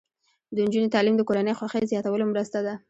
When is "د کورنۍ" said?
1.17-1.53